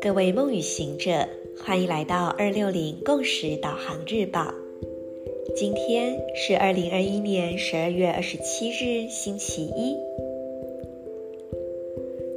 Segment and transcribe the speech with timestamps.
[0.00, 4.54] 各位梦与行者，欢迎来到二六零共识导航日报。
[5.56, 9.96] 今天是二零二一年十二月二十七日，星期一。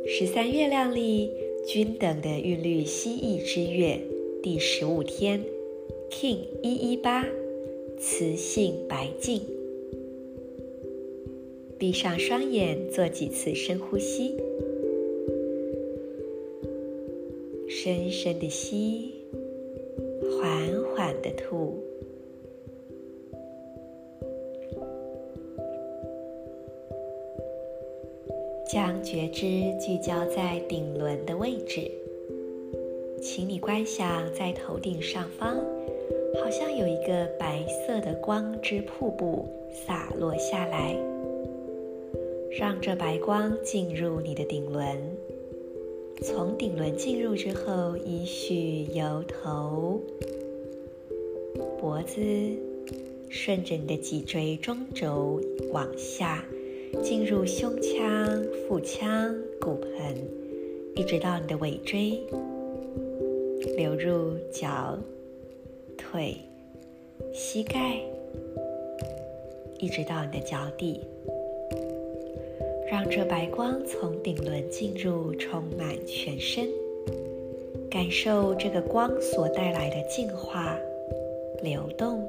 [0.07, 1.31] 十三月亮里
[1.67, 3.99] 均等的韵律蜥蜴之月
[4.41, 5.43] 第十五天
[6.09, 7.25] ，King 一一八，
[7.99, 9.60] 雌性白净。
[11.81, 14.37] 闭上双眼，做几次深呼吸。
[17.67, 19.11] 深深的吸，
[20.21, 21.79] 缓缓的吐，
[28.71, 29.47] 将觉知
[29.79, 31.89] 聚焦在顶轮的位置。
[33.19, 35.57] 请你观想，在头顶上方，
[36.35, 40.95] 好像有一个白色的光之瀑布洒落下来，
[42.59, 44.97] 让这白光进入你的顶轮。
[46.21, 49.99] 从顶轮进入之后，依序由头、
[51.79, 52.21] 脖子，
[53.29, 56.45] 顺着你的脊椎中轴往下，
[57.01, 60.15] 进入胸腔、腹腔、骨盆，
[60.95, 62.21] 一直到你的尾椎，
[63.75, 64.99] 流入脚、
[65.97, 66.37] 腿、
[67.33, 67.99] 膝盖，
[69.79, 70.99] 一直到你的脚底。
[72.91, 76.67] 让这白光从顶轮进入，充满全身，
[77.89, 80.77] 感受这个光所带来的净化、
[81.63, 82.21] 流动。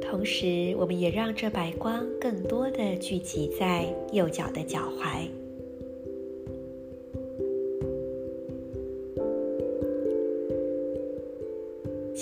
[0.00, 5.28] 同时，我们也让这白光更多的聚集在右脚的脚踝。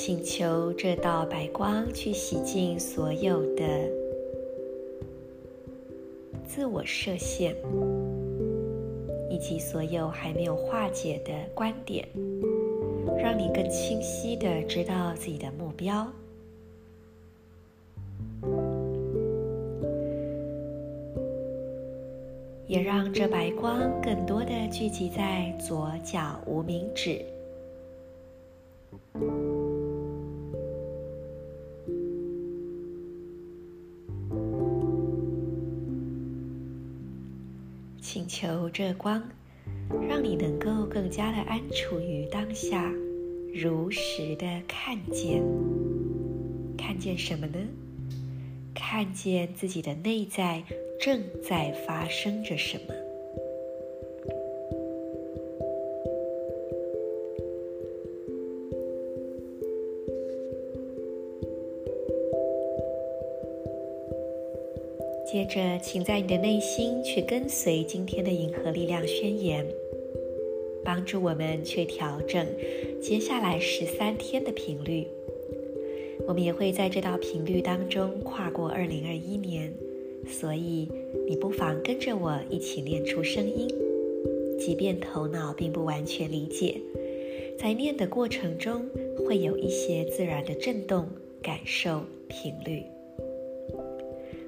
[0.06, 3.64] 请求这道白光去洗净所有的
[6.46, 7.55] 自我设限，
[9.30, 12.06] 以及所有还没有化解的观点，
[13.18, 16.06] 让你更清晰的知道自己的目标，
[22.67, 27.24] 也让这白光更多的聚集在左脚无名指。
[38.14, 39.20] 请求这光，
[40.08, 42.89] 让你能够更加的安处于当下，
[43.52, 45.42] 如实的看见。
[46.79, 47.58] 看见什么呢？
[48.73, 50.63] 看见自己的内在
[51.01, 53.04] 正在发生着什么。
[65.34, 69.67] 接着，请在你的内心去跟随今天的银河力量宣言，
[70.84, 72.46] 帮助我们去调整
[73.02, 75.08] 接下来十三天的频率。
[76.28, 79.74] 我们也会在这道频率当中跨过二零二一年，
[80.28, 80.89] 所以
[81.27, 83.68] 你不妨跟着我一起念出声音，
[84.56, 86.80] 即便头脑并不完全理解，
[87.58, 88.89] 在念的过程中
[89.27, 91.08] 会有一些自然的震动，
[91.42, 92.84] 感受频率。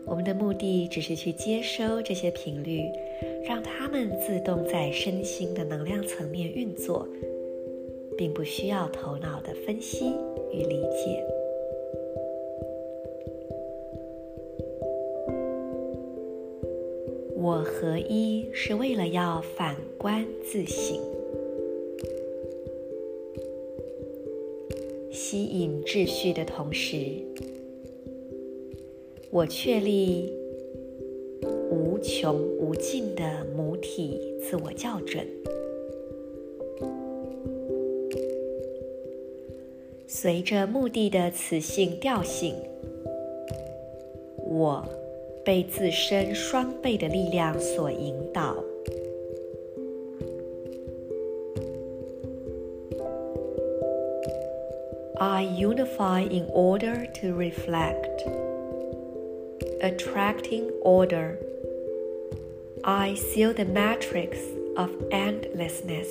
[0.07, 2.81] 我们的目的只是去接收这些频率，
[3.45, 7.07] 让它们自动在身心的能量层面运作，
[8.17, 10.15] 并不需要头脑的分析
[10.53, 11.25] 与理解。
[17.35, 21.01] 我合一是为了要反观自省，
[25.11, 26.97] 吸引秩序的同时。
[29.37, 30.33] 我确立
[31.71, 35.27] 无穷无尽的母体自我校准，
[40.07, 42.55] 随着目的的磁性调性，
[44.49, 44.83] 我
[45.45, 48.57] 被自身双倍的力量所引导。
[55.19, 58.56] I unify in order to reflect.
[59.87, 61.39] attracting order.
[62.83, 64.37] I seal the matrix
[64.77, 66.09] of endlessness.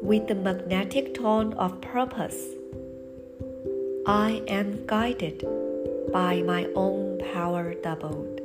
[0.00, 2.42] With the magnetic tone of purpose,
[4.06, 5.46] I am guided
[6.10, 8.38] by my own power doubled.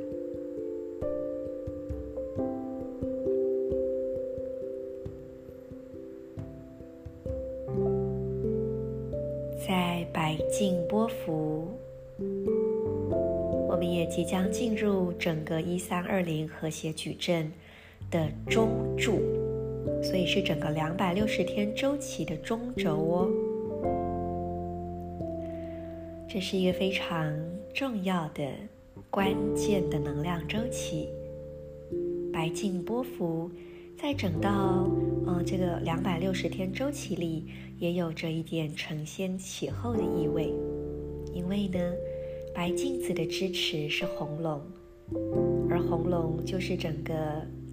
[13.74, 17.50] 我们也即将进入整个一三二零和谐矩阵
[18.08, 19.20] 的中柱，
[20.00, 23.28] 所以是整个两百六十天周期的中轴哦。
[26.28, 27.36] 这是一个非常
[27.74, 28.48] 重要的、
[29.10, 31.08] 关键的能量周期。
[32.32, 33.50] 白镜波幅
[34.00, 34.88] 在整到
[35.26, 37.46] 嗯这个两百六十天周期里，
[37.80, 40.52] 也有着一点承先启后的意味。
[41.32, 41.80] 因为呢，
[42.54, 44.60] 白镜子的支持是红龙，
[45.68, 47.14] 而红龙就是整个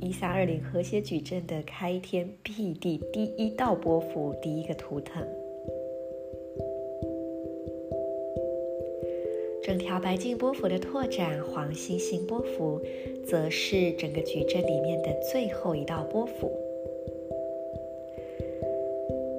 [0.02, 5.24] 一三二零和谐矩阵的开天辟地第一道波幅，第一个图腾。
[9.64, 12.82] 整条白镜波幅的拓展，黄星星波幅，
[13.26, 16.52] 则是整个矩阵里面的最后一道波幅。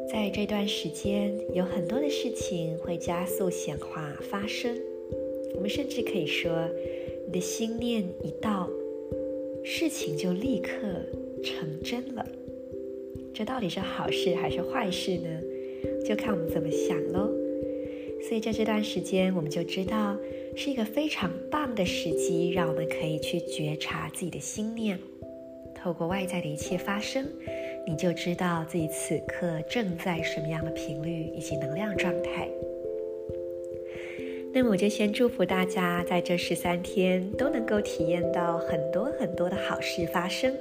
[0.08, 4.78] 在这段时间，有很多的事情会加速显化发生。
[5.54, 6.50] 我们甚至可以说，
[7.26, 8.69] 你的心念一到，
[9.64, 10.70] 事情就立刻
[11.43, 12.26] 成真了。
[13.34, 15.40] 这到底是好事还是坏事呢？
[16.04, 17.31] 就看我们怎么想喽。
[18.28, 20.16] 所以在这段时间，我们就知道
[20.54, 24.98] 是一个非常棒的时机，让我们可以去觉察自己的心念。
[25.75, 27.26] 透过外在的一切发生，
[27.87, 32.48] 你就知道自己此刻正在什么样的频率以及能量状态。
[34.54, 40.54] 那么我就先祝福大家在这十三天都能够体验到很多很多的好事发生。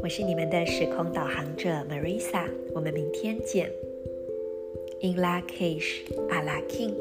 [0.00, 2.44] 我是你们的时空导航者 Marisa，
[2.74, 3.70] 我们明天见。
[5.00, 6.94] In Lak'ech Ala K'in